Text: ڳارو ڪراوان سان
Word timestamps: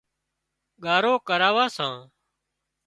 ڳارو 0.83 1.13
ڪراوان 1.27 1.67
سان 1.77 1.93